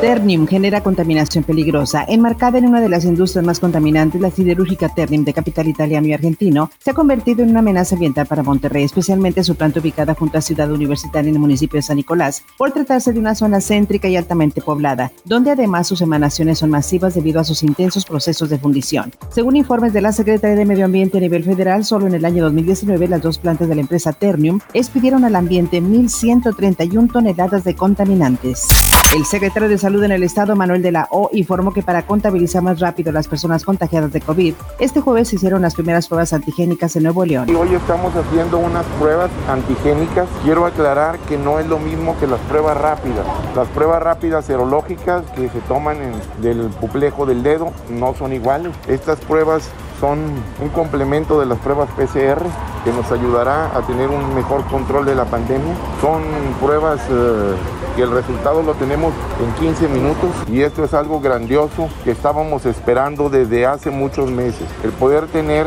Ternium 0.00 0.46
genera 0.46 0.82
contaminación 0.82 1.42
peligrosa. 1.42 2.04
Enmarcada 2.06 2.58
en 2.58 2.66
una 2.66 2.80
de 2.80 2.88
las 2.88 3.04
industrias 3.04 3.44
más 3.44 3.60
contaminantes, 3.60 4.20
la 4.20 4.30
siderúrgica 4.30 4.90
Ternium 4.90 5.24
de 5.24 5.32
capital 5.32 5.68
italiano 5.68 6.06
y 6.06 6.12
argentino 6.12 6.70
se 6.78 6.90
ha 6.90 6.94
convertido 6.94 7.42
en 7.42 7.50
una 7.50 7.60
amenaza 7.60 7.94
ambiental 7.94 8.26
para 8.26 8.42
Monterrey, 8.42 8.84
especialmente 8.84 9.42
su 9.42 9.54
planta 9.54 9.80
ubicada 9.80 10.14
junto 10.14 10.36
a 10.36 10.42
Ciudad 10.42 10.70
Universitaria 10.70 11.30
en 11.30 11.36
el 11.36 11.40
municipio 11.40 11.78
de 11.78 11.82
San 11.82 11.96
Nicolás, 11.96 12.44
por 12.58 12.72
tratarse 12.72 13.12
de 13.12 13.18
una 13.18 13.34
zona 13.34 13.60
céntrica 13.60 14.08
y 14.08 14.16
altamente 14.16 14.60
poblada, 14.60 15.12
donde 15.24 15.50
además 15.50 15.86
sus 15.86 16.02
emanaciones 16.02 16.58
son 16.58 16.70
masivas 16.70 17.14
debido 17.14 17.40
a 17.40 17.44
sus 17.44 17.62
intensos 17.62 18.04
procesos 18.04 18.50
de 18.50 18.58
fundición. 18.58 19.12
Según 19.30 19.56
informes 19.56 19.94
de 19.94 20.02
la 20.02 20.12
Secretaría 20.12 20.56
de 20.56 20.66
Medio 20.66 20.84
Ambiente 20.84 21.18
a 21.18 21.22
nivel 21.22 21.42
federal, 21.42 21.84
solo 21.84 22.06
en 22.06 22.14
el 22.14 22.24
año 22.24 22.44
2019 22.44 23.08
las 23.08 23.22
dos 23.22 23.38
plantas 23.38 23.68
de 23.68 23.74
la 23.74 23.80
empresa 23.80 24.12
Ternium 24.12 24.60
expidieron 24.74 25.24
al 25.24 25.36
ambiente 25.36 25.80
1.131 25.80 27.10
toneladas 27.10 27.64
de 27.64 27.74
contaminantes. 27.74 28.68
El 29.16 29.24
secretario 29.24 29.70
de 29.70 29.78
Salud 29.78 30.04
en 30.04 30.12
el 30.12 30.22
Estado, 30.22 30.54
Manuel 30.56 30.82
de 30.82 30.92
la 30.92 31.08
O, 31.10 31.30
informó 31.32 31.72
que 31.72 31.82
para 31.82 32.02
contabilizar 32.04 32.62
más 32.62 32.80
rápido 32.80 33.12
las 33.12 33.28
personas 33.28 33.64
contagiadas 33.64 34.12
de 34.12 34.20
COVID, 34.20 34.52
este 34.78 35.00
jueves 35.00 35.28
se 35.28 35.36
hicieron 35.36 35.62
las 35.62 35.74
primeras 35.74 36.06
pruebas 36.06 36.34
antigénicas 36.34 36.96
en 36.96 37.04
Nuevo 37.04 37.24
León. 37.24 37.48
Hoy 37.56 37.74
estamos 37.74 38.14
haciendo 38.14 38.58
unas 38.58 38.84
pruebas 39.00 39.30
antigénicas. 39.48 40.28
Quiero 40.44 40.66
aclarar 40.66 41.18
que 41.20 41.38
no 41.38 41.58
es 41.58 41.66
lo 41.66 41.78
mismo 41.78 42.14
que 42.20 42.26
las 42.26 42.40
pruebas 42.40 42.76
rápidas. 42.76 43.24
Las 43.56 43.66
pruebas 43.68 44.02
rápidas 44.02 44.44
serológicas 44.44 45.22
que 45.34 45.48
se 45.48 45.60
toman 45.60 45.96
en, 45.96 46.42
del 46.42 46.68
puplejo 46.78 47.24
del 47.24 47.42
dedo 47.42 47.72
no 47.88 48.14
son 48.14 48.34
iguales. 48.34 48.74
Estas 48.86 49.18
pruebas 49.20 49.70
son 49.98 50.18
un 50.60 50.68
complemento 50.68 51.40
de 51.40 51.46
las 51.46 51.58
pruebas 51.60 51.88
PCR 51.96 52.44
que 52.86 52.92
nos 52.92 53.10
ayudará 53.10 53.76
a 53.76 53.82
tener 53.82 54.10
un 54.10 54.32
mejor 54.32 54.64
control 54.66 55.06
de 55.06 55.16
la 55.16 55.24
pandemia. 55.24 55.74
Son 56.00 56.22
pruebas 56.60 57.00
eh, 57.10 57.54
que 57.96 58.02
el 58.02 58.12
resultado 58.12 58.62
lo 58.62 58.74
tenemos 58.74 59.12
en 59.44 59.52
15 59.60 59.88
minutos 59.88 60.30
y 60.46 60.62
esto 60.62 60.84
es 60.84 60.94
algo 60.94 61.20
grandioso 61.20 61.88
que 62.04 62.12
estábamos 62.12 62.64
esperando 62.64 63.28
desde 63.28 63.66
hace 63.66 63.90
muchos 63.90 64.30
meses. 64.30 64.68
El 64.84 64.92
poder 64.92 65.26
tener 65.26 65.66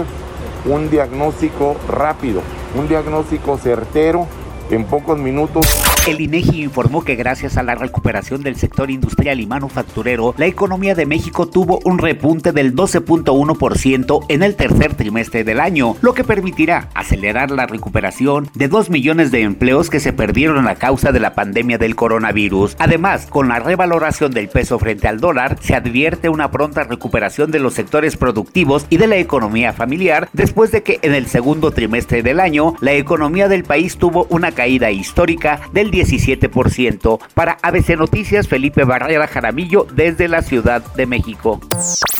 un 0.63 0.89
diagnóstico 0.89 1.75
rápido, 1.89 2.41
un 2.73 2.87
diagnóstico 2.87 3.57
certero 3.57 4.25
en 4.69 4.85
pocos 4.85 5.17
minutos 5.17 5.65
el 6.07 6.21
INEGI 6.21 6.63
informó 6.63 7.03
que 7.03 7.15
gracias 7.15 7.57
a 7.57 7.63
la 7.63 7.75
recuperación 7.75 8.41
del 8.41 8.55
sector 8.55 8.89
industrial 8.89 9.39
y 9.39 9.47
manufacturero, 9.47 10.33
la 10.37 10.45
economía 10.45 10.95
de 10.95 11.05
México 11.05 11.47
tuvo 11.47 11.79
un 11.83 11.97
repunte 11.97 12.51
del 12.51 12.75
12.1% 12.75 14.25
en 14.27 14.43
el 14.43 14.55
tercer 14.55 14.95
trimestre 14.95 15.43
del 15.43 15.59
año, 15.59 15.95
lo 16.01 16.13
que 16.13 16.23
permitirá 16.23 16.89
acelerar 16.93 17.51
la 17.51 17.67
recuperación 17.67 18.49
de 18.53 18.67
2 18.67 18.89
millones 18.89 19.31
de 19.31 19.41
empleos 19.41 19.89
que 19.89 19.99
se 19.99 20.13
perdieron 20.13 20.67
a 20.67 20.75
causa 20.75 21.11
de 21.11 21.19
la 21.19 21.35
pandemia 21.35 21.77
del 21.77 21.95
coronavirus. 21.95 22.75
Además, 22.79 23.27
con 23.27 23.49
la 23.49 23.59
revaloración 23.59 24.31
del 24.31 24.49
peso 24.49 24.79
frente 24.79 25.07
al 25.07 25.19
dólar, 25.19 25.57
se 25.61 25.75
advierte 25.75 26.29
una 26.29 26.51
pronta 26.51 26.83
recuperación 26.83 27.51
de 27.51 27.59
los 27.59 27.73
sectores 27.73 28.17
productivos 28.17 28.85
y 28.89 28.97
de 28.97 29.07
la 29.07 29.17
economía 29.17 29.73
familiar 29.73 30.29
después 30.33 30.71
de 30.71 30.83
que 30.83 30.99
en 31.01 31.13
el 31.13 31.27
segundo 31.27 31.71
trimestre 31.71 32.23
del 32.23 32.39
año 32.39 32.75
la 32.79 32.93
economía 32.93 33.47
del 33.47 33.63
país 33.63 33.97
tuvo 33.97 34.27
una 34.29 34.51
caída 34.51 34.91
histórica 34.91 35.61
del 35.73 35.88
17%. 35.89 37.19
Para 37.33 37.57
ABC 37.61 37.97
Noticias, 37.97 38.47
Felipe 38.47 38.83
Barrera 38.83 39.27
Jaramillo 39.27 39.87
desde 39.93 40.27
la 40.27 40.41
Ciudad 40.41 40.83
de 40.95 41.05
México. 41.05 41.59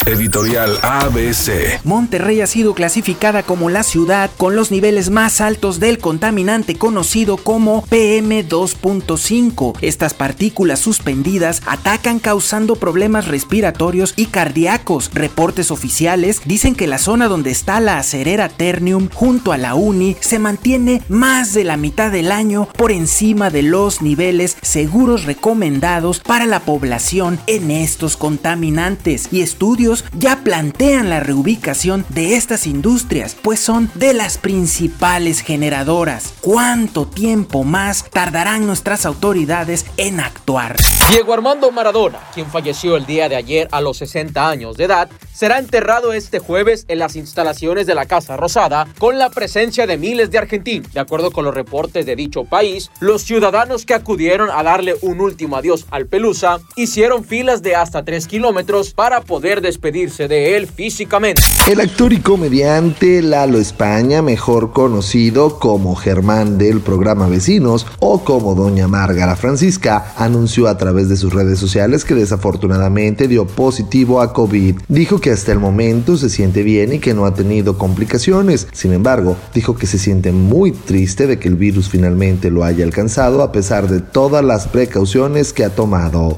Editorial 0.06 0.78
ABC. 0.82 1.84
Monterrey 1.84 2.42
ha 2.42 2.48
sido 2.48 2.74
clasificada 2.74 3.44
como 3.44 3.70
la 3.70 3.84
ciudad 3.84 4.32
con 4.38 4.56
los 4.56 4.72
niveles 4.72 5.10
más 5.10 5.42
altos 5.42 5.80
del 5.80 6.00
contaminante 6.00 6.76
conocido 6.76 7.38
como 7.38 7.84
PM2.5. 7.86 9.78
Estas 9.82 10.14
partículas 10.14 10.80
suspendidas 10.80 11.62
atacan 11.66 12.20
causando 12.20 12.76
problemas 12.76 13.28
respiratorios 13.28 14.14
y 14.16 14.28
cardíacos. 14.28 15.12
Reportes 15.14 15.70
oficiales 15.72 16.42
dicen 16.46 16.76
que 16.76 16.88
la 16.88 16.98
zona 16.98 17.28
donde 17.28 17.52
está 17.52 17.80
la 17.80 17.98
acerera 17.98 18.50
Ternium 18.50 19.10
junto 19.14 19.52
a 19.52 19.58
la 19.58 19.76
Uni 19.76 20.16
se 20.20 20.40
mantiene 20.40 21.02
más 21.10 21.54
de 21.54 21.64
la 21.64 21.78
mitad 21.78 22.12
del 22.12 22.32
año 22.32 22.68
por 22.78 22.92
encima 22.92 23.50
los 23.62 24.02
niveles 24.02 24.58
seguros 24.62 25.26
recomendados 25.26 26.20
para 26.20 26.46
la 26.46 26.62
población 26.62 27.40
en 27.48 27.72
estos 27.72 28.18
contaminantes 28.18 29.30
y 29.32 29.42
estudios 29.42 30.06
ya 30.18 30.44
plantean 30.44 31.10
la 31.10 31.20
reubicación 31.20 32.06
de 32.10 32.36
estas 32.36 32.68
industrias, 32.68 33.36
pues 33.42 33.60
son 33.60 33.92
de 33.96 34.14
las 34.14 34.38
principales 34.38 35.42
generadoras. 35.42 36.34
¿Cuánto 36.42 37.06
tiempo 37.08 37.64
más 37.64 38.06
tardarán 38.10 38.66
nuestras 38.66 39.06
autoridades 39.06 39.86
en 39.98 40.20
actuar? 40.20 40.78
Diego 41.10 41.34
Armando 41.34 41.72
Maradona, 41.72 42.20
quien 42.34 42.48
falleció 42.48 42.96
el 42.96 43.06
día 43.06 43.30
de 43.30 43.36
ayer 43.36 43.68
a 43.72 43.82
los 43.82 43.98
60 43.98 44.48
años 44.48 44.78
de 44.78 44.86
edad, 44.86 45.10
será 45.34 45.58
enterrado 45.58 46.14
este 46.14 46.40
jueves 46.40 46.86
en 46.88 47.00
las 47.00 47.16
instalaciones 47.16 47.88
de 47.88 47.96
la 47.96 48.06
Casa 48.06 48.38
Rosada 48.38 48.88
con 48.98 49.18
la 49.18 49.30
presencia 49.30 49.88
de 49.88 49.98
miles 49.98 50.32
de 50.32 50.38
argentinos. 50.38 50.92
De 50.94 51.00
acuerdo 51.00 51.32
con 51.32 51.46
los 51.46 51.54
reportes 51.54 52.06
de 52.06 52.16
dicho 52.16 52.44
país, 52.44 52.92
los 53.00 53.24
ciudadanos 53.24 53.49
ciudadanos 53.50 53.84
que 53.84 53.96
acudieron 53.96 54.52
a 54.52 54.62
darle 54.62 54.96
un 55.02 55.22
último 55.22 55.56
adiós 55.56 55.88
al 55.90 56.06
Pelusa 56.06 56.60
hicieron 56.76 57.24
filas 57.24 57.64
de 57.64 57.76
hasta 57.76 58.06
3 58.06 58.28
kilómetros 58.28 58.94
para 58.94 59.22
poder 59.22 59.62
despedirse 59.62 60.28
de 60.28 60.56
él 60.56 60.68
físicamente. 60.68 61.42
El 61.68 61.80
actor 61.80 62.14
y 62.14 62.20
comediante 62.20 63.24
Lalo 63.24 63.58
España, 63.58 64.22
mejor 64.22 64.72
conocido 64.72 65.58
como 65.58 65.96
Germán 65.96 66.60
del 66.60 66.82
programa 66.82 67.28
Vecinos 67.28 67.88
o 67.98 68.24
como 68.24 68.54
Doña 68.54 68.88
Márgara 68.88 69.36
Francisca, 69.36 70.14
anunció 70.16 70.68
a 70.68 70.78
través 70.78 71.10
de 71.10 71.18
sus 71.18 71.34
redes 71.34 71.58
sociales 71.58 72.06
que 72.06 72.14
desafortunadamente 72.14 73.28
dio 73.28 73.48
positivo 73.48 74.22
a 74.22 74.32
COVID. 74.32 74.76
Dijo 74.90 75.20
que 75.20 75.32
hasta 75.32 75.52
el 75.52 75.60
momento 75.60 76.18
se 76.18 76.30
siente 76.30 76.62
bien 76.62 76.94
y 76.94 77.00
que 77.00 77.16
no 77.16 77.26
ha 77.26 77.34
tenido 77.34 77.80
complicaciones. 77.80 78.68
Sin 78.74 78.94
embargo, 78.94 79.36
dijo 79.56 79.76
que 79.76 79.88
se 79.88 79.98
siente 79.98 80.32
muy 80.32 80.72
triste 80.72 81.26
de 81.26 81.40
que 81.40 81.48
el 81.48 81.56
virus 81.56 81.90
finalmente 81.90 82.52
lo 82.52 82.64
haya 82.64 82.84
alcanzado 82.84 83.39
a 83.44 83.52
pesar 83.52 83.88
de 83.88 84.00
todas 84.00 84.44
las 84.44 84.68
precauciones 84.68 85.54
que 85.54 85.64
ha 85.64 85.70
tomado. 85.70 86.36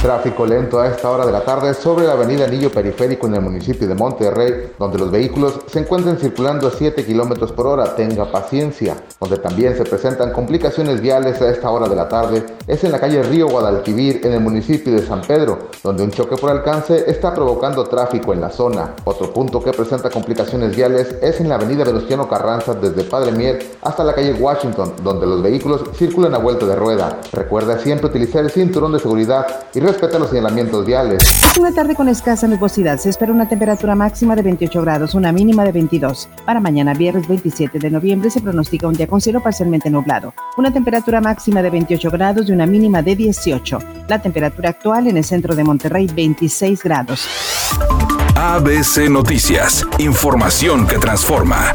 Tráfico 0.00 0.46
lento 0.46 0.80
a 0.80 0.88
esta 0.88 1.10
hora 1.10 1.26
de 1.26 1.32
la 1.32 1.44
tarde 1.44 1.74
sobre 1.74 2.06
la 2.06 2.14
avenida 2.14 2.46
Anillo 2.46 2.72
Periférico 2.72 3.26
en 3.26 3.34
el 3.34 3.42
municipio 3.42 3.86
de 3.86 3.94
Monterrey, 3.94 4.72
donde 4.78 4.96
los 4.96 5.10
vehículos 5.10 5.60
se 5.66 5.78
encuentran 5.78 6.16
circulando 6.16 6.68
a 6.68 6.70
7 6.70 7.04
kilómetros 7.04 7.52
por 7.52 7.66
hora. 7.66 7.94
Tenga 7.94 8.32
paciencia. 8.32 8.96
Donde 9.20 9.36
también 9.36 9.76
se 9.76 9.84
presentan 9.84 10.32
complicaciones 10.32 11.02
viales 11.02 11.42
a 11.42 11.50
esta 11.50 11.70
hora 11.70 11.86
de 11.86 11.96
la 11.96 12.08
tarde 12.08 12.46
es 12.66 12.82
en 12.82 12.92
la 12.92 12.98
calle 12.98 13.22
Río 13.22 13.48
Guadalquivir 13.48 14.22
en 14.24 14.32
el 14.32 14.40
municipio 14.40 14.90
de 14.90 15.02
San 15.06 15.20
Pedro, 15.20 15.58
donde 15.84 16.02
un 16.02 16.10
choque 16.10 16.36
por 16.36 16.48
alcance 16.48 17.04
está 17.06 17.34
provocando 17.34 17.84
tráfico 17.84 18.32
en 18.32 18.40
la 18.40 18.48
zona. 18.48 18.94
Otro 19.04 19.30
punto 19.34 19.62
que 19.62 19.72
presenta 19.72 20.08
complicaciones 20.08 20.74
viales 20.74 21.14
es 21.20 21.42
en 21.42 21.50
la 21.50 21.56
avenida 21.56 21.84
Venustiano 21.84 22.26
Carranza 22.26 22.72
desde 22.72 23.04
Padre 23.04 23.32
Mier 23.32 23.76
hasta 23.82 24.02
la 24.02 24.14
calle 24.14 24.32
Washington, 24.32 24.94
donde 25.02 25.26
los 25.26 25.42
vehículos 25.42 25.82
circulan 25.94 26.34
a 26.34 26.38
vuelta 26.38 26.64
de 26.64 26.76
rueda. 26.76 27.20
Recuerda 27.32 27.78
siempre 27.78 28.06
utilizar 28.06 28.42
el 28.42 28.50
cinturón 28.50 28.92
de 28.94 28.98
seguridad 28.98 29.46
y 29.74 29.89
respeta 29.90 30.18
los 30.18 30.30
señalamientos 30.30 30.86
viales. 30.86 31.22
Es 31.22 31.58
una 31.58 31.72
tarde 31.72 31.94
con 31.94 32.08
escasa 32.08 32.46
nubosidad. 32.46 32.98
Se 32.98 33.10
espera 33.10 33.32
una 33.32 33.48
temperatura 33.48 33.94
máxima 33.94 34.36
de 34.36 34.42
28 34.42 34.80
grados, 34.82 35.14
una 35.14 35.32
mínima 35.32 35.64
de 35.64 35.72
22. 35.72 36.28
Para 36.44 36.60
mañana, 36.60 36.94
viernes 36.94 37.28
27 37.28 37.78
de 37.78 37.90
noviembre, 37.90 38.30
se 38.30 38.40
pronostica 38.40 38.86
un 38.86 38.94
día 38.94 39.06
con 39.06 39.20
cielo 39.20 39.42
parcialmente 39.42 39.90
nublado. 39.90 40.32
Una 40.56 40.72
temperatura 40.72 41.20
máxima 41.20 41.62
de 41.62 41.70
28 41.70 42.10
grados 42.10 42.48
y 42.48 42.52
una 42.52 42.66
mínima 42.66 43.02
de 43.02 43.16
18. 43.16 43.78
La 44.08 44.20
temperatura 44.20 44.70
actual 44.70 45.06
en 45.06 45.16
el 45.16 45.24
centro 45.24 45.54
de 45.54 45.64
Monterrey, 45.64 46.08
26 46.14 46.82
grados. 46.82 47.26
ABC 48.36 49.10
Noticias. 49.10 49.86
Información 49.98 50.86
que 50.86 50.98
transforma. 50.98 51.72